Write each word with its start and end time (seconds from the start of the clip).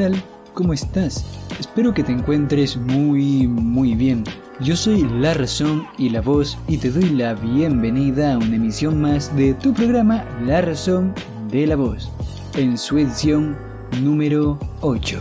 Hey, 0.00 0.06
hola, 0.06 0.16
¿qué 0.16 0.22
tal? 0.22 0.54
¿Cómo 0.54 0.72
estás? 0.72 1.24
Espero 1.58 1.92
que 1.92 2.02
te 2.02 2.12
encuentres 2.12 2.76
muy, 2.76 3.46
muy 3.46 3.94
bien. 3.94 4.24
Yo 4.60 4.74
soy 4.74 5.02
La 5.02 5.34
Razón 5.34 5.86
y 5.98 6.08
la 6.08 6.22
Voz 6.22 6.56
y 6.68 6.78
te 6.78 6.90
doy 6.90 7.10
la 7.10 7.34
bienvenida 7.34 8.32
a 8.32 8.38
una 8.38 8.56
emisión 8.56 8.98
más 9.00 9.34
de 9.36 9.52
tu 9.52 9.74
programa 9.74 10.24
La 10.46 10.62
Razón 10.62 11.14
de 11.50 11.66
la 11.66 11.76
Voz, 11.76 12.10
en 12.56 12.78
su 12.78 12.96
edición 12.98 13.56
número 14.00 14.58
8. 14.80 15.20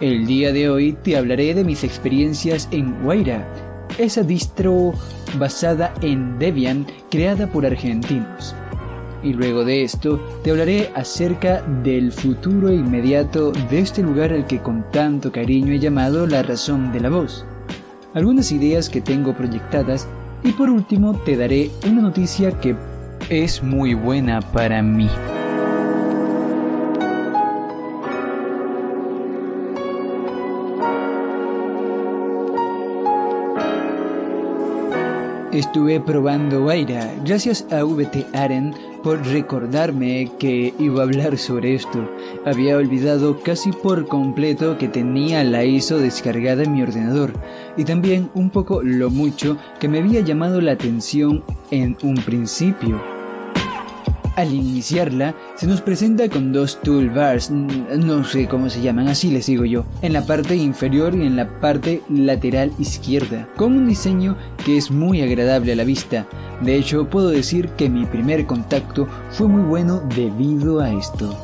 El 0.00 0.26
día 0.26 0.52
de 0.52 0.70
hoy 0.70 0.94
te 1.04 1.16
hablaré 1.16 1.54
de 1.54 1.62
mis 1.62 1.84
experiencias 1.84 2.68
en 2.72 3.00
Guaira, 3.04 3.46
esa 3.96 4.22
distro 4.22 4.92
basada 5.38 5.94
en 6.00 6.36
Debian 6.38 6.86
creada 7.10 7.46
por 7.46 7.64
argentinos. 7.64 8.56
Y 9.22 9.34
luego 9.34 9.64
de 9.64 9.82
esto 9.82 10.18
te 10.42 10.50
hablaré 10.50 10.90
acerca 10.94 11.60
del 11.82 12.10
futuro 12.10 12.72
inmediato 12.72 13.52
de 13.52 13.80
este 13.80 14.02
lugar 14.02 14.32
al 14.32 14.46
que 14.46 14.60
con 14.60 14.90
tanto 14.90 15.30
cariño 15.30 15.72
he 15.72 15.78
llamado 15.78 16.26
la 16.26 16.42
razón 16.42 16.90
de 16.92 17.00
la 17.00 17.10
voz. 17.10 17.44
Algunas 18.14 18.50
ideas 18.50 18.88
que 18.88 19.00
tengo 19.00 19.34
proyectadas 19.34 20.08
y 20.42 20.52
por 20.52 20.70
último 20.70 21.14
te 21.24 21.36
daré 21.36 21.70
una 21.86 22.02
noticia 22.02 22.58
que 22.60 22.74
es 23.28 23.62
muy 23.62 23.94
buena 23.94 24.40
para 24.40 24.82
mí. 24.82 25.08
Estuve 35.52 36.00
probando 36.00 36.64
Waira, 36.64 37.12
gracias 37.24 37.66
a 37.70 37.84
VT 37.84 38.26
Aren 38.32 38.72
por 39.02 39.26
recordarme 39.26 40.30
que 40.38 40.74
iba 40.78 41.00
a 41.00 41.04
hablar 41.04 41.38
sobre 41.38 41.74
esto. 41.74 42.08
Había 42.44 42.76
olvidado 42.76 43.40
casi 43.40 43.72
por 43.72 44.06
completo 44.06 44.78
que 44.78 44.88
tenía 44.88 45.42
la 45.44 45.64
ISO 45.64 45.98
descargada 45.98 46.62
en 46.62 46.72
mi 46.72 46.82
ordenador 46.82 47.32
y 47.76 47.84
también 47.84 48.30
un 48.34 48.50
poco 48.50 48.82
lo 48.82 49.10
mucho 49.10 49.56
que 49.78 49.88
me 49.88 49.98
había 49.98 50.20
llamado 50.20 50.60
la 50.60 50.72
atención 50.72 51.42
en 51.70 51.96
un 52.02 52.14
principio. 52.16 53.09
Al 54.40 54.54
iniciarla, 54.54 55.34
se 55.54 55.66
nos 55.66 55.82
presenta 55.82 56.26
con 56.30 56.50
dos 56.50 56.80
toolbars, 56.80 57.50
no 57.50 58.24
sé 58.24 58.48
cómo 58.48 58.70
se 58.70 58.80
llaman, 58.80 59.08
así 59.08 59.30
les 59.30 59.44
digo 59.44 59.66
yo, 59.66 59.84
en 60.00 60.14
la 60.14 60.24
parte 60.24 60.56
inferior 60.56 61.14
y 61.14 61.26
en 61.26 61.36
la 61.36 61.60
parte 61.60 62.00
lateral 62.08 62.72
izquierda, 62.78 63.46
con 63.56 63.76
un 63.76 63.86
diseño 63.86 64.38
que 64.64 64.78
es 64.78 64.90
muy 64.90 65.20
agradable 65.20 65.72
a 65.72 65.76
la 65.76 65.84
vista. 65.84 66.26
De 66.62 66.74
hecho, 66.74 67.06
puedo 67.06 67.28
decir 67.28 67.68
que 67.76 67.90
mi 67.90 68.06
primer 68.06 68.46
contacto 68.46 69.06
fue 69.30 69.46
muy 69.46 69.60
bueno 69.60 70.00
debido 70.16 70.80
a 70.80 70.90
esto. 70.90 71.36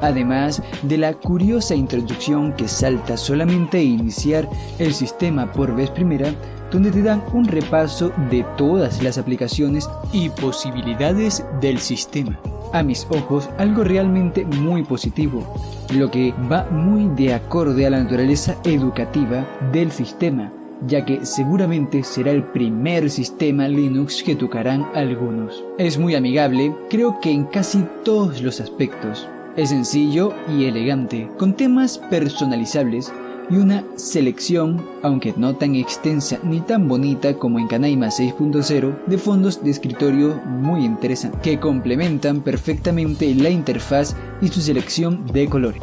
Además 0.00 0.60
de 0.82 0.98
la 0.98 1.14
curiosa 1.14 1.76
introducción 1.76 2.54
que 2.54 2.66
salta 2.66 3.16
solamente 3.16 3.78
a 3.78 3.82
iniciar 3.82 4.48
el 4.80 4.92
sistema 4.94 5.52
por 5.52 5.76
vez 5.76 5.90
primera, 5.90 6.34
donde 6.70 6.90
te 6.90 7.02
dan 7.02 7.22
un 7.32 7.44
repaso 7.44 8.12
de 8.30 8.44
todas 8.56 9.02
las 9.02 9.18
aplicaciones 9.18 9.88
y 10.12 10.28
posibilidades 10.30 11.44
del 11.60 11.78
sistema. 11.78 12.38
A 12.72 12.82
mis 12.82 13.06
ojos, 13.10 13.48
algo 13.58 13.84
realmente 13.84 14.44
muy 14.44 14.82
positivo, 14.82 15.46
lo 15.94 16.10
que 16.10 16.34
va 16.50 16.66
muy 16.70 17.08
de 17.14 17.34
acorde 17.34 17.86
a 17.86 17.90
la 17.90 18.02
naturaleza 18.02 18.56
educativa 18.64 19.46
del 19.72 19.92
sistema, 19.92 20.52
ya 20.86 21.04
que 21.04 21.24
seguramente 21.24 22.02
será 22.02 22.32
el 22.32 22.42
primer 22.42 23.08
sistema 23.08 23.68
Linux 23.68 24.22
que 24.22 24.36
tocarán 24.36 24.86
algunos. 24.94 25.64
Es 25.78 25.96
muy 25.96 26.14
amigable, 26.14 26.74
creo 26.90 27.20
que 27.20 27.30
en 27.30 27.44
casi 27.44 27.84
todos 28.04 28.42
los 28.42 28.60
aspectos. 28.60 29.26
Es 29.56 29.70
sencillo 29.70 30.34
y 30.54 30.66
elegante, 30.66 31.30
con 31.38 31.54
temas 31.54 31.96
personalizables 32.10 33.10
y 33.50 33.56
una 33.56 33.84
selección, 33.96 34.84
aunque 35.02 35.34
no 35.36 35.56
tan 35.56 35.74
extensa 35.74 36.38
ni 36.42 36.60
tan 36.60 36.88
bonita 36.88 37.34
como 37.34 37.58
en 37.58 37.68
Canaima 37.68 38.08
6.0, 38.08 39.06
de 39.06 39.18
fondos 39.18 39.62
de 39.62 39.70
escritorio 39.70 40.36
muy 40.44 40.84
interesantes, 40.84 41.40
que 41.42 41.60
complementan 41.60 42.40
perfectamente 42.40 43.34
la 43.34 43.50
interfaz 43.50 44.16
y 44.40 44.48
su 44.48 44.60
selección 44.60 45.26
de 45.32 45.48
colores. 45.48 45.82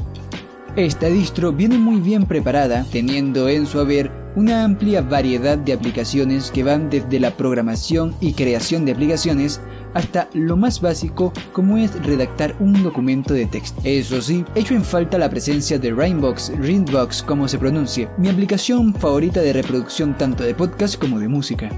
Esta 0.75 1.07
distro 1.07 1.51
viene 1.51 1.77
muy 1.77 1.99
bien 2.01 2.25
preparada, 2.25 2.85
teniendo 2.91 3.47
en 3.47 3.67
su 3.67 3.79
haber 3.79 4.11
una 4.35 4.63
amplia 4.63 5.01
variedad 5.01 5.57
de 5.57 5.73
aplicaciones 5.73 6.49
que 6.49 6.63
van 6.63 6.89
desde 6.89 7.19
la 7.19 7.37
programación 7.37 8.15
y 8.19 8.33
creación 8.33 8.83
de 8.83 8.93
aplicaciones 8.93 9.61
hasta 9.93 10.29
lo 10.33 10.57
más 10.57 10.81
básico 10.81 11.33
como 11.51 11.77
es 11.77 11.93
redactar 12.03 12.55
un 12.59 12.83
documento 12.83 13.33
de 13.33 13.45
texto. 13.45 13.81
Eso 13.83 14.21
sí, 14.21 14.45
hecho 14.55 14.73
en 14.73 14.83
falta 14.83 15.17
la 15.17 15.29
presencia 15.29 15.79
de 15.79 15.91
Rainbox, 15.91 16.51
Ringbox 16.57 17.23
como 17.23 17.47
se 17.47 17.57
pronuncie, 17.57 18.09
mi 18.17 18.29
aplicación 18.29 18.93
favorita 18.93 19.41
de 19.41 19.53
reproducción 19.53 20.17
tanto 20.17 20.43
de 20.43 20.55
podcast 20.55 20.99
como 20.99 21.19
de 21.19 21.27
música. 21.27 21.69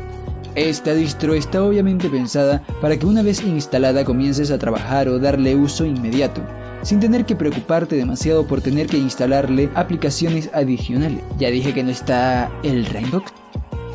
Esta 0.55 0.93
distro 0.93 1.33
está 1.33 1.61
obviamente 1.61 2.09
pensada 2.09 2.63
para 2.79 2.97
que 2.97 3.05
una 3.05 3.21
vez 3.21 3.43
instalada 3.43 4.05
comiences 4.05 4.51
a 4.51 4.57
trabajar 4.57 5.09
o 5.09 5.19
darle 5.19 5.53
uso 5.53 5.85
inmediato, 5.85 6.41
sin 6.81 7.01
tener 7.01 7.25
que 7.25 7.35
preocuparte 7.35 7.97
demasiado 7.97 8.47
por 8.47 8.61
tener 8.61 8.87
que 8.87 8.97
instalarle 8.97 9.69
aplicaciones 9.75 10.49
adicionales. 10.53 11.21
Ya 11.37 11.49
dije 11.49 11.73
que 11.73 11.83
no 11.83 11.89
está 11.89 12.49
el 12.63 12.85
Rainbox. 12.85 13.33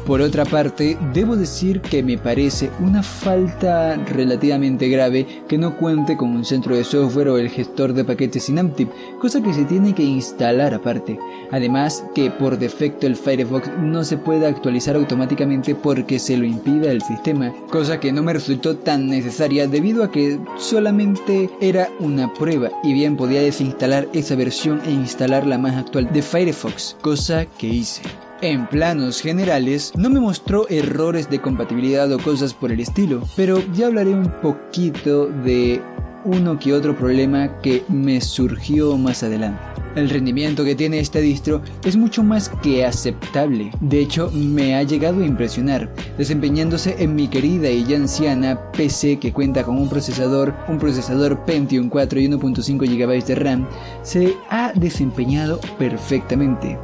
Por 0.07 0.23
otra 0.23 0.45
parte, 0.45 0.99
debo 1.13 1.37
decir 1.37 1.81
que 1.83 2.03
me 2.03 2.19
parece 2.19 2.71
una 2.81 3.03
falta 3.03 3.97
relativamente 3.97 4.89
grave 4.89 5.27
que 5.47 5.59
no 5.59 5.77
cuente 5.77 6.17
con 6.17 6.31
un 6.31 6.45
centro 6.45 6.75
de 6.75 6.85
software 6.85 7.29
o 7.29 7.39
el 7.39 7.51
gestor 7.51 7.93
de 7.93 8.05
paquetes 8.05 8.45
Synaptic, 8.45 8.89
cosa 9.21 9.43
que 9.43 9.55
se 9.55 9.65
tiene 9.65 9.95
que 9.95 10.03
instalar 10.03 10.75
aparte. 10.75 11.19
Además, 11.53 12.05
que 12.15 12.31
por 12.31 12.59
defecto 12.59 13.07
el 13.07 13.17
Firefox 13.17 13.71
no 13.79 14.03
se 14.03 14.17
puede 14.17 14.47
actualizar 14.47 14.97
automáticamente 14.97 15.75
porque 15.75 16.19
se 16.19 16.37
lo 16.37 16.45
impida 16.45 16.91
el 16.91 17.03
sistema, 17.03 17.53
cosa 17.71 18.01
que 18.01 18.13
no 18.13 18.23
me 18.23 18.33
resultó 18.33 18.77
tan 18.77 19.09
necesaria 19.09 19.69
debido 19.69 20.03
a 20.03 20.11
que 20.11 20.39
solamente 20.59 21.51
era 21.61 21.89
una 22.01 22.33
prueba 22.35 22.71
y 22.83 22.95
bien 22.95 23.17
podía 23.17 23.43
desinstalar 23.43 24.09
esa 24.13 24.35
versión 24.35 24.81
e 24.87 24.91
instalar 24.91 25.47
la 25.47 25.59
más 25.59 25.77
actual 25.77 26.13
de 26.13 26.23
Firefox, 26.23 26.97
cosa 27.01 27.47
que 27.47 27.69
hice. 27.69 28.03
En 28.43 28.67
planos 28.67 29.21
generales, 29.21 29.93
no 29.97 30.09
me 30.09 30.19
mostró 30.19 30.67
errores 30.71 31.29
de 31.29 31.43
compatibilidad 31.43 32.11
o 32.11 32.19
cosas 32.19 32.55
por 32.55 32.73
el 32.73 32.81
estilo, 32.81 33.21
pero 33.37 33.63
ya 33.75 33.89
hablaré 33.89 34.15
un 34.15 34.33
poquito 34.41 35.27
de 35.27 35.83
uno 36.25 36.59
que 36.59 36.73
otro 36.73 36.97
problema 36.97 37.61
que 37.61 37.85
me 37.89 38.19
surgió 38.23 38.97
más 38.97 39.23
adelante. 39.23 39.61
El 39.95 40.09
rendimiento 40.09 40.65
que 40.65 40.75
tiene 40.75 41.01
esta 41.01 41.19
distro 41.19 41.61
es 41.85 41.99
mucho 41.99 42.23
más 42.23 42.49
que 42.63 42.87
aceptable. 42.87 43.73
De 43.83 44.01
hecho, 44.01 44.31
me 44.33 44.75
ha 44.75 44.85
llegado 44.85 45.21
a 45.21 45.27
impresionar, 45.27 45.93
desempeñándose 46.17 46.97
en 46.99 47.15
mi 47.15 47.29
querida 47.29 47.69
y 47.69 47.85
ya 47.85 47.97
anciana 47.97 48.59
PC 48.73 49.19
que 49.19 49.35
cuenta 49.35 49.65
con 49.65 49.77
un 49.77 49.91
procesador, 49.91 50.55
un 50.67 50.79
procesador 50.79 51.45
Pentium 51.45 51.91
4 51.91 52.21
y 52.21 52.29
1.5 52.29 52.89
GB 52.89 53.27
de 53.27 53.35
RAM, 53.35 53.69
se 54.03 54.35
ha 54.49 54.73
desempeñado 54.75 55.61
perfectamente. 55.79 56.79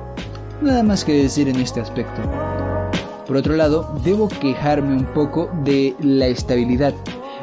Nada 0.63 0.83
más 0.83 1.05
que 1.05 1.13
decir 1.13 1.49
en 1.49 1.57
este 1.57 1.81
aspecto. 1.81 2.23
Por 3.27 3.37
otro 3.37 3.57
lado, 3.57 3.99
debo 4.05 4.29
quejarme 4.29 4.97
un 4.97 5.05
poco 5.05 5.51
de 5.65 5.95
la 6.01 6.27
estabilidad. 6.27 6.95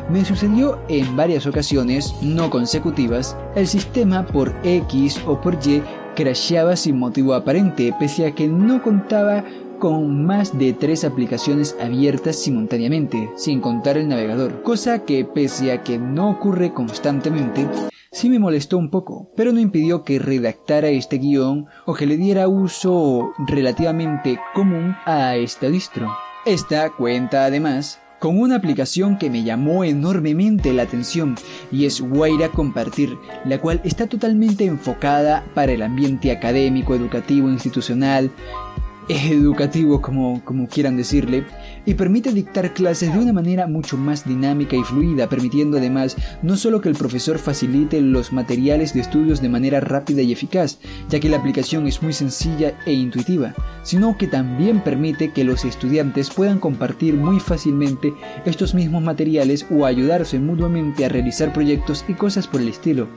Me 0.09 0.25
sucedió 0.25 0.79
en 0.87 1.15
varias 1.15 1.45
ocasiones, 1.45 2.15
no 2.21 2.49
consecutivas, 2.49 3.37
el 3.55 3.67
sistema 3.67 4.25
por 4.25 4.53
X 4.63 5.21
o 5.27 5.39
por 5.39 5.55
Y 5.65 5.83
crasheaba 6.15 6.75
sin 6.75 6.97
motivo 6.99 7.33
aparente, 7.33 7.93
pese 7.99 8.25
a 8.25 8.33
que 8.33 8.47
no 8.47 8.81
contaba 8.81 9.43
con 9.79 10.25
más 10.25 10.57
de 10.57 10.73
tres 10.73 11.03
aplicaciones 11.03 11.75
abiertas 11.81 12.37
simultáneamente, 12.37 13.29
sin 13.35 13.59
contar 13.61 13.97
el 13.97 14.07
navegador, 14.07 14.63
cosa 14.63 14.99
que 14.99 15.25
pese 15.25 15.71
a 15.71 15.83
que 15.83 15.97
no 15.97 16.29
ocurre 16.29 16.73
constantemente, 16.73 17.67
sí 18.13 18.29
me 18.29 18.39
molestó 18.39 18.77
un 18.77 18.89
poco, 18.89 19.29
pero 19.35 19.51
no 19.51 19.59
impidió 19.59 20.03
que 20.03 20.19
redactara 20.19 20.89
este 20.89 21.17
guion 21.17 21.65
o 21.85 21.95
que 21.95 22.05
le 22.05 22.15
diera 22.15 22.47
uso 22.47 23.33
relativamente 23.47 24.39
común 24.53 24.95
a 25.05 25.35
esta 25.35 25.67
distro. 25.69 26.15
Esta 26.45 26.91
cuenta 26.91 27.45
además 27.45 27.99
con 28.19 28.39
una 28.39 28.55
aplicación 28.55 29.17
que 29.17 29.29
me 29.29 29.43
llamó 29.43 29.83
enormemente 29.83 30.71
la 30.71 30.83
atención 30.83 31.35
y 31.73 31.85
es 31.85 31.99
Guaira 31.99 32.49
Compartir, 32.49 33.17
la 33.43 33.59
cual 33.59 33.81
está 33.83 34.07
totalmente 34.07 34.63
enfocada 34.63 35.43
para 35.53 35.73
el 35.73 35.81
ambiente 35.81 36.31
académico, 36.31 36.95
educativo, 36.95 37.49
institucional 37.49 38.31
educativo 39.09 40.01
como, 40.01 40.43
como 40.45 40.67
quieran 40.67 40.97
decirle, 40.97 41.45
y 41.85 41.93
permite 41.95 42.31
dictar 42.31 42.73
clases 42.73 43.13
de 43.13 43.19
una 43.19 43.33
manera 43.33 43.67
mucho 43.67 43.97
más 43.97 44.25
dinámica 44.25 44.75
y 44.75 44.83
fluida, 44.83 45.29
permitiendo 45.29 45.77
además 45.77 46.15
no 46.41 46.55
solo 46.55 46.81
que 46.81 46.89
el 46.89 46.95
profesor 46.95 47.39
facilite 47.39 48.01
los 48.01 48.31
materiales 48.31 48.93
de 48.93 49.01
estudios 49.01 49.41
de 49.41 49.49
manera 49.49 49.79
rápida 49.79 50.21
y 50.21 50.31
eficaz, 50.31 50.79
ya 51.09 51.19
que 51.19 51.29
la 51.29 51.37
aplicación 51.37 51.87
es 51.87 52.01
muy 52.01 52.13
sencilla 52.13 52.77
e 52.85 52.93
intuitiva, 52.93 53.53
sino 53.83 54.17
que 54.17 54.27
también 54.27 54.81
permite 54.81 55.31
que 55.31 55.43
los 55.43 55.65
estudiantes 55.65 56.29
puedan 56.29 56.59
compartir 56.59 57.15
muy 57.15 57.39
fácilmente 57.39 58.13
estos 58.45 58.73
mismos 58.73 59.03
materiales 59.03 59.65
o 59.69 59.85
ayudarse 59.85 60.39
mutuamente 60.39 61.05
a 61.05 61.09
realizar 61.09 61.53
proyectos 61.53 62.05
y 62.07 62.13
cosas 62.13 62.47
por 62.47 62.61
el 62.61 62.69
estilo. 62.69 63.07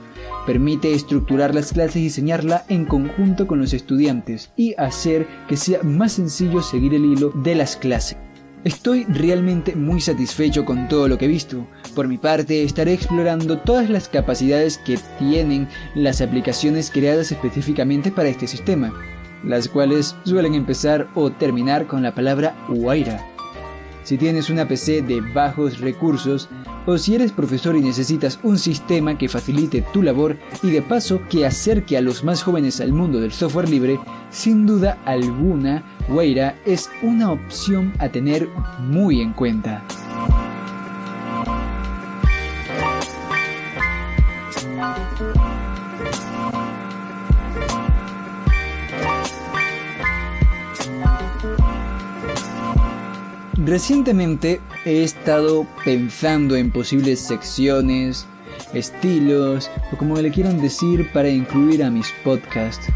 Permite 0.45 0.93
estructurar 0.93 1.53
las 1.53 1.73
clases 1.73 1.97
y 1.97 2.03
diseñarla 2.03 2.65
en 2.69 2.85
conjunto 2.85 3.47
con 3.47 3.59
los 3.59 3.73
estudiantes 3.73 4.51
y 4.55 4.75
hacer 4.77 5.27
que 5.47 5.57
sea 5.57 5.83
más 5.83 6.13
sencillo 6.13 6.61
seguir 6.61 6.93
el 6.93 7.05
hilo 7.05 7.31
de 7.43 7.55
las 7.55 7.75
clases. 7.75 8.17
Estoy 8.63 9.05
realmente 9.05 9.75
muy 9.75 10.01
satisfecho 10.01 10.65
con 10.65 10.87
todo 10.87 11.07
lo 11.07 11.17
que 11.17 11.25
he 11.25 11.29
visto. 11.29 11.65
Por 11.95 12.07
mi 12.07 12.17
parte, 12.17 12.63
estaré 12.63 12.93
explorando 12.93 13.59
todas 13.59 13.89
las 13.89 14.09
capacidades 14.09 14.77
que 14.79 14.97
tienen 15.19 15.69
las 15.95 16.21
aplicaciones 16.21 16.91
creadas 16.91 17.31
específicamente 17.31 18.11
para 18.11 18.29
este 18.29 18.47
sistema, 18.47 18.93
las 19.43 19.69
cuales 19.69 20.15
suelen 20.25 20.55
empezar 20.55 21.07
o 21.15 21.31
terminar 21.31 21.87
con 21.87 22.03
la 22.03 22.13
palabra 22.13 22.55
Waira. 22.67 23.36
Si 24.07 24.17
tienes 24.17 24.49
una 24.49 24.65
PC 24.65 25.01
de 25.01 25.19
bajos 25.19 25.81
recursos, 25.81 26.47
o 26.85 26.97
si 26.97 27.15
eres 27.15 27.33
profesor 27.33 27.75
y 27.75 27.81
necesitas 27.81 28.39
un 28.41 28.57
sistema 28.57 29.17
que 29.17 29.27
facilite 29.27 29.83
tu 29.91 30.01
labor 30.01 30.37
y 30.63 30.69
de 30.69 30.81
paso 30.81 31.19
que 31.29 31.45
acerque 31.45 31.97
a 31.97 32.01
los 32.01 32.23
más 32.23 32.41
jóvenes 32.41 32.79
al 32.79 32.93
mundo 32.93 33.19
del 33.19 33.33
software 33.33 33.67
libre, 33.67 33.99
sin 34.29 34.65
duda 34.65 34.97
alguna, 35.03 35.83
Weira 36.07 36.55
es 36.65 36.89
una 37.01 37.33
opción 37.33 37.91
a 37.99 38.07
tener 38.07 38.47
muy 38.79 39.19
en 39.19 39.33
cuenta. 39.33 39.83
Recientemente 53.67 54.61
he 54.85 55.03
estado 55.03 55.67
pensando 55.83 56.55
en 56.55 56.71
posibles 56.71 57.19
secciones, 57.19 58.25
estilos 58.73 59.69
o 59.91 59.97
como 59.97 60.15
le 60.21 60.31
quieran 60.31 60.61
decir 60.61 61.11
para 61.11 61.27
incluir 61.27 61.83
a 61.83 61.91
mis 61.91 62.07
podcasts. 62.23 62.87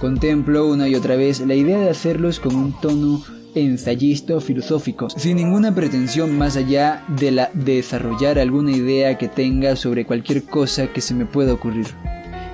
Contemplo 0.00 0.66
una 0.66 0.88
y 0.88 0.96
otra 0.96 1.14
vez 1.14 1.38
la 1.38 1.54
idea 1.54 1.78
de 1.78 1.90
hacerlos 1.90 2.40
con 2.40 2.56
un 2.56 2.72
tono 2.80 3.22
ensayista 3.54 4.34
o 4.34 4.40
filosófico, 4.40 5.10
sin 5.10 5.36
ninguna 5.36 5.72
pretensión 5.72 6.36
más 6.36 6.56
allá 6.56 7.04
de 7.06 7.30
la 7.30 7.50
de 7.54 7.76
desarrollar 7.76 8.40
alguna 8.40 8.72
idea 8.72 9.16
que 9.16 9.28
tenga 9.28 9.76
sobre 9.76 10.04
cualquier 10.04 10.42
cosa 10.42 10.92
que 10.92 11.00
se 11.00 11.14
me 11.14 11.24
pueda 11.24 11.52
ocurrir. 11.52 11.86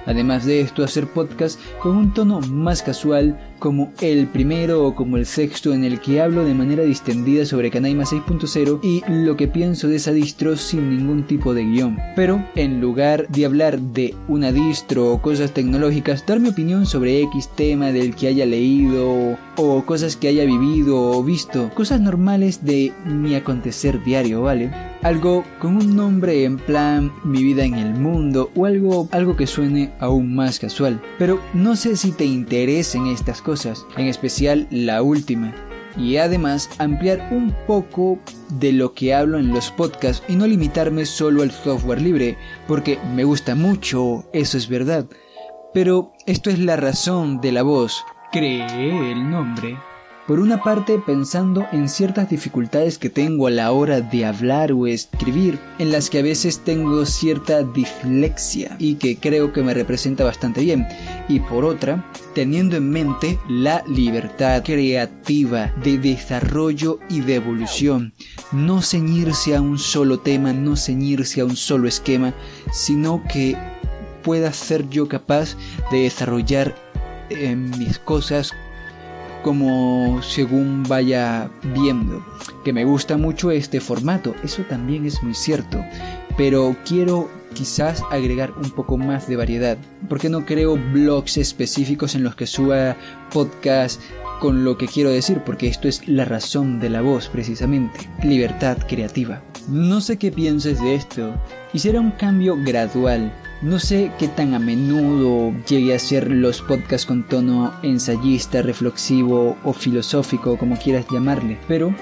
Además 0.07 0.45
de 0.45 0.61
esto, 0.61 0.85
hacer 0.85 1.07
podcast 1.07 1.59
con 1.81 1.97
un 1.97 2.15
tono 2.15 2.41
más 2.41 2.83
casual, 2.83 3.39
como 3.59 3.93
el 4.01 4.27
primero 4.27 4.85
o 4.85 4.95
como 4.95 5.17
el 5.17 5.27
sexto 5.27 5.73
en 5.73 5.85
el 5.85 6.01
que 6.01 6.21
hablo 6.21 6.45
de 6.45 6.55
manera 6.55 6.83
distendida 6.83 7.47
sobre 7.47 7.71
Canaima 7.71 8.05
6.0 8.05 8.81
y 8.83 9.03
lo 9.09 9.37
que 9.37 9.49
pienso 9.49 9.89
de 9.89 9.97
esa 9.97 10.13
distro 10.13 10.57
sin 10.57 10.91
ningún 10.91 11.27
tipo 11.27 11.55
de 11.55 11.65
guion. 11.65 11.99
Pero 12.17 12.45
en 12.55 12.81
lugar 12.81 13.27
de 13.29 13.47
hablar 13.47 13.81
de 13.81 14.15
una 14.29 14.53
distro 14.53 15.13
o 15.13 15.23
cosas 15.23 15.53
tecnológicas, 15.53 16.27
dar 16.27 16.41
mi 16.41 16.51
opinión 16.51 16.87
sobre 16.87 17.23
X 17.23 17.49
tema 17.55 17.93
del 17.93 18.15
que 18.15 18.29
haya 18.29 18.45
leído 18.45 19.39
o 19.57 19.83
cosas 19.87 20.17
que 20.17 20.29
haya 20.29 20.45
vivido 20.45 21.01
o 21.01 21.23
visto, 21.23 21.71
cosas 21.75 22.01
normales 22.01 22.65
de 22.65 22.93
mi 23.07 23.35
acontecer 23.35 24.03
diario, 24.05 24.43
¿vale? 24.43 24.71
Algo 25.03 25.45
con 25.59 25.77
un 25.77 25.97
nombre 25.97 26.45
en 26.45 26.57
plan 26.57 27.13
mi 27.25 27.43
vida 27.43 27.65
en 27.65 27.75
el 27.75 27.95
mundo 27.95 28.51
o 28.55 28.67
algo 28.67 29.09
algo 29.13 29.37
que 29.37 29.47
suene 29.47 29.93
aún 30.01 30.35
más 30.35 30.59
casual. 30.59 31.01
Pero 31.19 31.41
no 31.53 31.77
sé 31.77 31.97
si 31.97 32.13
te 32.13 32.25
interesen 32.25 33.07
estas 33.07 33.43
cosas 33.43 33.87
en 33.97 34.07
especial 34.07 34.67
la 34.71 35.03
última. 35.03 35.55
Y 35.97 36.17
además 36.17 36.71
ampliar 36.79 37.29
un 37.31 37.55
poco 37.67 38.19
de 38.59 38.73
lo 38.73 38.95
que 38.95 39.15
hablo 39.15 39.39
en 39.39 39.53
los 39.53 39.71
podcasts 39.71 40.25
y 40.29 40.35
no 40.35 40.47
limitarme 40.47 41.07
solo 41.07 41.43
al 41.43 41.53
software 41.53 42.03
libre, 42.03 42.37
porque 42.67 42.99
me 43.15 43.23
gusta 43.23 43.55
mucho, 43.55 44.25
eso 44.33 44.59
es 44.59 44.69
verdad. 44.69 45.07
Pero 45.73 46.13
esto 46.27 46.51
es 46.51 46.59
la 46.59 46.77
razón 46.77 47.41
de 47.41 47.53
la 47.53 47.63
voz. 47.63 48.05
Creé 48.33 49.13
el 49.13 49.31
nombre 49.31 49.77
por 50.27 50.41
una 50.41 50.63
parte 50.63 50.99
pensando 50.99 51.67
en 51.73 51.89
ciertas 51.89 52.31
dificultades 52.31 52.99
que 52.99 53.11
tengo 53.11 53.47
a 53.47 53.51
la 53.51 53.73
hora 53.73 54.01
de 54.01 54.25
hablar 54.25 54.73
o 54.73 54.87
escribir, 54.87 55.59
en 55.79 55.93
las 55.93 56.09
que 56.09 56.21
a 56.21 56.23
veces 56.23 56.61
tengo 56.61 57.05
cierta 57.05 57.63
dislexia 57.63 58.77
y 58.79 58.95
que 58.95 59.19
creo 59.19 59.53
que 59.53 59.63
me 59.63 59.75
representa 59.75 60.25
bastante 60.25 60.63
bien, 60.63 60.87
y 61.29 61.41
por 61.41 61.65
otra, 61.65 62.11
teniendo 62.35 62.77
en 62.77 62.91
mente 62.91 63.39
la 63.49 63.85
libertad 63.87 64.63
creativa 64.65 65.73
de 65.83 65.99
desarrollo 65.99 66.99
y 67.09 67.21
de 67.21 67.37
evolución, 67.37 68.15
no 68.53 68.81
ceñirse 68.81 69.55
a 69.55 69.61
un 69.61 69.79
solo 69.79 70.21
tema, 70.21 70.53
no 70.53 70.77
ceñirse 70.77 71.43
a 71.43 71.45
un 71.45 71.57
solo 71.57 71.87
esquema, 71.87 72.35
sino 72.73 73.23
que 73.31 73.57
pueda 74.23 74.53
ser 74.53 74.89
yo 74.89 75.07
capaz 75.07 75.57
de 75.91 75.99
desarrollar 75.99 76.75
eh, 77.31 77.55
mis 77.55 77.99
cosas 77.99 78.53
como 79.45 80.21
según 80.23 80.83
vaya 80.89 81.51
viendo. 81.75 82.25
Que 82.65 82.73
me 82.73 82.85
gusta 82.85 83.17
mucho 83.17 83.53
este 83.53 83.81
formato, 83.81 84.35
eso 84.43 84.63
también 84.63 85.07
es 85.07 85.23
muy 85.23 85.35
cierto. 85.35 85.85
Pero 86.37 86.75
quiero 86.85 87.31
quizás 87.53 88.03
agregar 88.11 88.53
un 88.53 88.71
poco 88.71 88.97
más 88.97 89.29
de 89.29 89.37
variedad. 89.37 89.79
Porque 90.09 90.31
no 90.31 90.45
creo 90.45 90.77
blogs 90.77 91.37
específicos 91.37 92.17
en 92.17 92.25
los 92.25 92.35
que 92.35 92.47
suba 92.47 92.97
podcast 93.33 94.01
con 94.41 94.65
lo 94.65 94.77
que 94.77 94.89
quiero 94.89 95.11
decir, 95.11 95.43
porque 95.45 95.69
esto 95.69 95.87
es 95.87 96.09
la 96.09 96.25
razón 96.25 96.81
de 96.81 96.91
la 96.91 97.03
voz 97.03 97.29
precisamente, 97.29 98.11
libertad 98.23 98.79
creativa. 98.89 99.43
No 99.69 100.03
sé 100.03 100.19
qué 100.19 100.31
pienses 100.31 100.79
de 100.81 100.95
esto, 100.95 101.35
será 101.75 101.99
un 102.01 102.11
cambio 102.11 102.57
gradual, 102.63 103.33
no 103.63 103.79
sé 103.79 104.13
qué 104.19 104.29
tan 104.29 104.53
a 104.53 104.59
menudo 104.59 105.55
llegue 105.67 105.95
a 105.95 105.99
ser 105.99 106.31
los 106.31 106.61
podcasts 106.61 107.07
con 107.07 107.23
tono 107.23 107.73
ensayista, 107.83 108.61
reflexivo 108.61 109.57
o 109.65 109.73
filosófico, 109.73 110.59
como 110.59 110.77
quieras 110.77 111.07
llamarle, 111.11 111.59
pero 111.67 111.95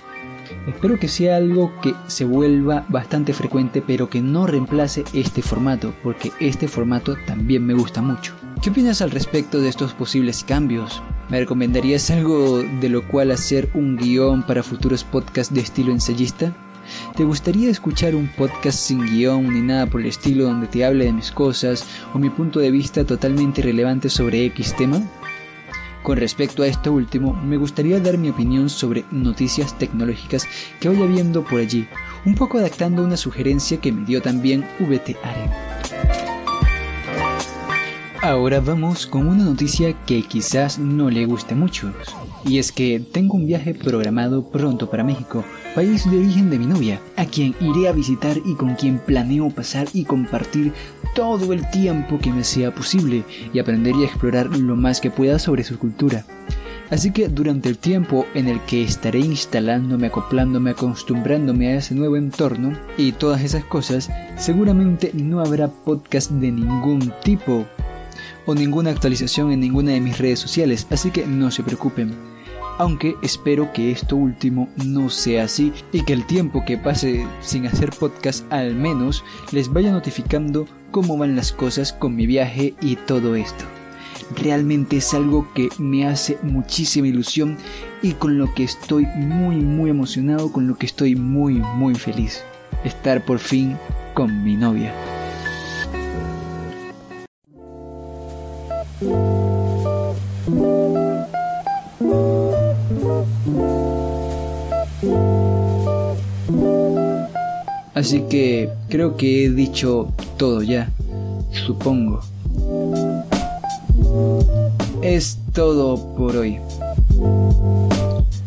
espero 0.67 0.99
que 0.99 1.06
sea 1.06 1.36
algo 1.36 1.72
que 1.81 1.94
se 2.08 2.25
vuelva 2.25 2.84
bastante 2.89 3.32
frecuente, 3.32 3.81
pero 3.81 4.10
que 4.10 4.22
no 4.22 4.48
reemplace 4.48 5.05
este 5.13 5.41
formato, 5.41 5.94
porque 6.03 6.32
este 6.41 6.67
formato 6.67 7.17
también 7.27 7.65
me 7.65 7.75
gusta 7.75 8.03
mucho. 8.03 8.34
¿Qué 8.60 8.70
opinas 8.70 9.03
al 9.03 9.13
respecto 9.13 9.60
de 9.60 9.69
estos 9.69 9.94
posibles 9.94 10.43
cambios? 10.43 11.01
¿Me 11.29 11.39
recomendarías 11.39 12.10
algo 12.10 12.60
de 12.81 12.89
lo 12.89 13.06
cual 13.06 13.31
hacer 13.31 13.70
un 13.75 13.96
guion 13.96 14.43
para 14.43 14.65
futuros 14.65 15.05
podcasts 15.05 15.55
de 15.55 15.60
estilo 15.60 15.93
ensayista? 15.93 16.53
¿Te 17.17 17.25
gustaría 17.25 17.70
escuchar 17.70 18.15
un 18.15 18.29
podcast 18.29 18.79
sin 18.79 19.06
guion 19.06 19.53
ni 19.53 19.61
nada 19.61 19.87
por 19.87 20.01
el 20.01 20.06
estilo 20.06 20.44
donde 20.44 20.67
te 20.67 20.84
hable 20.84 21.05
de 21.05 21.13
mis 21.13 21.31
cosas 21.31 21.87
o 22.15 22.19
mi 22.19 22.31
punto 22.31 22.61
de 22.61 22.70
vista 22.70 23.05
totalmente 23.05 23.61
irrelevante 23.61 24.08
sobre 24.08 24.44
X 24.46 24.75
tema? 24.77 25.03
Con 26.03 26.17
respecto 26.17 26.63
a 26.63 26.67
esto 26.67 26.93
último, 26.93 27.32
me 27.32 27.56
gustaría 27.56 28.01
dar 28.01 28.19
mi 28.19 28.29
opinión 28.31 28.69
sobre 28.69 29.05
noticias 29.13 29.79
tecnológicas 29.79 30.49
que 30.81 30.89
vaya 30.89 31.06
viendo 31.06 31.44
por 31.44 31.61
allí, 31.61 31.87
un 32.25 32.34
poco 32.34 32.58
adaptando 32.58 33.05
una 33.05 33.17
sugerencia 33.17 33.81
que 33.81 33.93
me 33.93 34.05
dio 34.05 34.20
también 34.20 34.67
VT 34.81 35.17
Aren. 35.22 35.71
Ahora 38.22 38.60
vamos 38.60 39.05
con 39.08 39.26
una 39.26 39.43
noticia 39.43 39.94
que 40.06 40.22
quizás 40.22 40.79
no 40.79 41.10
le 41.10 41.26
guste 41.26 41.56
mucho. 41.56 41.93
Y 42.44 42.58
es 42.58 42.70
que 42.70 43.00
tengo 43.00 43.34
un 43.34 43.46
viaje 43.46 43.74
programado 43.74 44.48
pronto 44.48 44.88
para 44.88 45.02
México, 45.02 45.44
país 45.74 46.08
de 46.08 46.19
origen 46.19 46.48
de 46.48 46.60
mi 46.60 46.67
novia, 46.67 47.00
a 47.17 47.24
quien 47.24 47.56
iré 47.60 47.88
a 47.88 47.93
visitar 47.93 48.36
y 48.44 48.55
con 48.55 48.76
quien 48.76 49.00
planeo 49.00 49.50
pasar 49.50 49.88
y 49.93 50.05
compartir 50.05 50.72
todo 51.17 51.52
el 51.52 51.69
tiempo 51.70 52.20
que 52.20 52.32
me 52.32 52.44
sea 52.44 52.72
posible 52.72 53.24
y 53.52 53.58
aprender 53.58 53.96
y 53.96 54.05
explorar 54.05 54.56
lo 54.56 54.76
más 54.76 55.00
que 55.00 55.10
pueda 55.10 55.41
sobre 55.41 55.64
su 55.64 55.76
cultura. 55.76 56.24
Así 56.93 57.10
que 57.10 57.29
durante 57.29 57.70
el 57.70 57.79
tiempo 57.79 58.26
en 58.34 58.46
el 58.46 58.60
que 58.60 58.84
estaré 58.84 59.19
instalándome, 59.19 60.06
acoplándome, 60.06 60.70
acostumbrándome 60.70 61.72
a 61.72 61.76
ese 61.79 61.96
nuevo 61.96 62.17
entorno 62.17 62.79
y 62.96 63.12
todas 63.12 63.43
esas 63.43 63.64
cosas, 63.64 64.10
seguramente 64.36 65.10
no 65.12 65.41
habrá 65.41 65.67
podcast 65.69 66.31
de 66.31 66.52
ningún 66.52 67.12
tipo 67.24 67.67
o 68.46 68.55
ninguna 68.55 68.91
actualización 68.91 69.53
en 69.53 69.61
ninguna 69.61 69.93
de 69.93 70.01
mis 70.01 70.19
redes 70.19 70.41
sociales, 70.41 70.87
así 70.91 71.11
que 71.11 71.27
no 71.27 71.51
se 71.51 71.63
preocupen. 71.63 72.15
Aunque 72.79 73.17
espero 73.22 73.72
que 73.72 73.93
esto 73.93 74.17
último 74.17 74.69
no 74.84 75.11
sea 75.11 75.44
así 75.44 75.72
y 75.93 76.03
que 76.05 76.15
el 76.15 76.27
tiempo 76.27 76.65
que 76.65 76.79
pase 76.79 77.27
sin 77.41 77.67
hacer 77.67 77.91
podcast 77.91 78.51
al 78.51 78.75
menos 78.75 79.25
les 79.53 79.72
vaya 79.72 79.93
notificando 79.93 80.67
cómo 80.91 81.17
van 81.17 81.37
las 81.37 81.53
cosas 81.53 81.93
con 81.93 82.17
mi 82.17 82.27
viaje 82.27 82.75
y 82.81 82.96
todo 82.96 83.37
esto. 83.37 83.65
realmente 84.37 84.96
es 84.96 85.13
algo 85.13 85.46
que 85.55 85.69
me 85.79 86.06
hace 86.06 86.39
muchísima 86.43 87.06
ilusión 87.06 87.58
y 88.01 88.13
con 88.13 88.39
lo 88.39 88.53
que 88.55 88.65
estoy 88.65 89.05
muy 89.05 89.56
muy 89.56 89.91
emocionado, 89.91 90.51
con 90.51 90.67
lo 90.67 90.77
que 90.77 90.87
estoy 90.87 91.15
muy 91.15 91.55
muy 91.55 91.94
feliz. 91.94 92.43
Estar 92.84 93.25
por 93.25 93.39
fin 93.39 93.77
con 94.15 94.43
mi 94.43 94.56
novia. 94.56 94.93
Así 107.94 108.23
que 108.23 108.69
creo 108.89 109.17
que 109.17 109.44
he 109.44 109.51
dicho 109.51 110.09
todo 110.37 110.63
ya, 110.63 110.91
supongo. 111.53 112.21
Es 115.03 115.39
todo 115.53 116.15
por 116.17 116.37
hoy. 116.37 116.59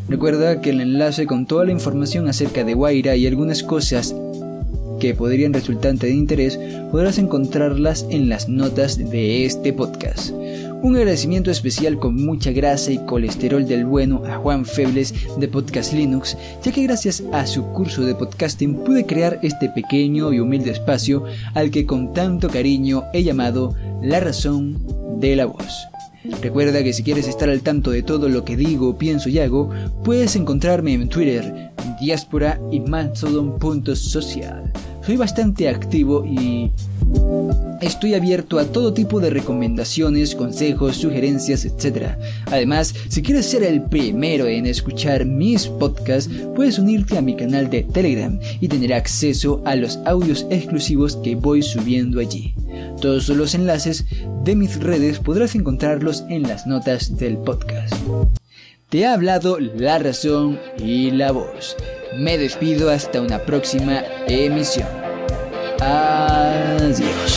Recuerda 0.10 0.62
que 0.62 0.72
el 0.72 0.82
enlace 0.82 1.26
con 1.26 1.46
toda 1.46 1.66
la 1.66 1.72
información 1.72 2.28
acerca 2.28 2.64
de 2.64 2.74
Guaira 2.74 3.16
y 3.16 3.28
algunas 3.28 3.64
cosas 3.64 4.16
que 5.00 5.14
podrían 5.14 5.54
resultarte 5.54 6.08
de 6.08 6.14
interés 6.14 6.60
podrás 6.92 7.18
encontrarlas 7.18 8.06
en 8.10 8.30
las 8.30 8.50
notas 8.50 8.98
de 8.98 9.46
este 9.46 9.74
podcast. 9.74 10.32
Un 10.82 10.96
agradecimiento 10.96 11.50
especial 11.50 11.98
con 11.98 12.16
mucha 12.16 12.52
grasa 12.52 12.92
y 12.92 13.00
colesterol 13.06 13.68
del 13.68 13.86
bueno 13.86 14.24
a 14.26 14.38
Juan 14.38 14.66
Febles 14.66 15.14
de 15.40 15.48
Podcast 15.48 15.94
Linux, 15.94 16.38
ya 16.64 16.72
que 16.72 16.84
gracias 16.84 17.24
a 17.32 17.48
su 17.48 17.64
curso 17.74 18.04
de 18.04 18.14
podcasting 18.14 18.76
pude 18.84 19.06
crear 19.06 19.40
este 19.42 19.70
pequeño 19.70 20.32
y 20.32 20.40
humilde 20.40 20.72
espacio 20.72 21.24
al 21.54 21.72
que 21.72 21.86
con 21.86 22.14
tanto 22.14 22.50
cariño 22.50 23.04
he 23.14 23.24
llamado 23.24 23.76
La 24.02 24.20
razón 24.20 24.80
de 25.20 25.36
la 25.36 25.46
voz. 25.46 25.88
Recuerda 26.42 26.84
que 26.84 26.94
si 26.94 27.04
quieres 27.04 27.28
estar 27.28 27.50
al 27.50 27.62
tanto 27.62 27.92
de 27.92 28.04
todo 28.04 28.30
lo 28.30 28.46
que 28.46 28.56
digo, 28.56 28.98
pienso 28.98 29.30
y 29.30 29.40
hago, 29.40 29.70
puedes 30.04 30.36
encontrarme 30.36 30.94
en 30.94 31.10
Twitter, 31.10 31.72
diáspora 32.00 32.60
y 32.72 32.80
mastodon.social. 32.80 34.72
Soy 35.06 35.18
bastante 35.18 35.70
activo 35.70 36.26
y 36.26 36.72
Estoy 37.82 38.14
abierto 38.14 38.58
a 38.58 38.66
todo 38.66 38.94
tipo 38.94 39.20
de 39.20 39.30
recomendaciones, 39.30 40.36
consejos, 40.36 40.98
sugerencias, 40.98 41.66
etc. 41.66 42.16
Además, 42.48 42.94
si 43.10 43.22
quieres 43.22 43.46
ser 43.46 43.64
el 43.64 43.84
primero 43.84 44.48
en 44.48 44.66
escuchar 44.66 45.26
mis 45.26 45.68
podcasts, 45.68 46.32
puedes 46.56 46.80
unirte 46.80 47.18
a 47.18 47.22
mi 47.22 47.36
canal 47.36 47.70
de 47.70 47.84
Telegram 47.84 48.40
y 48.62 48.68
tener 48.68 48.94
acceso 48.94 49.62
a 49.66 49.76
los 49.76 49.98
audios 50.06 50.46
exclusivos 50.50 51.18
que 51.18 51.36
voy 51.36 51.62
subiendo 51.62 52.20
allí. 52.20 52.54
Todos 53.02 53.30
los 53.30 53.54
enlaces 53.56 54.06
de 54.44 54.56
mis 54.56 54.80
redes 54.80 55.20
podrás 55.20 55.56
encontrarlos 55.56 56.24
en 56.30 56.44
las 56.44 56.66
notas 56.66 57.18
del 57.18 57.38
podcast. 57.38 57.94
Te 58.90 59.06
ha 59.06 59.14
hablado 59.14 59.60
la 59.60 60.00
razón 60.00 60.60
y 60.78 61.12
la 61.12 61.32
voz. 61.32 61.76
Me 62.18 62.38
despido 62.38 62.90
hasta 62.90 63.20
una 63.22 63.40
próxima 63.40 64.04
emisión. 64.28 64.88
Adiós. 65.82 67.35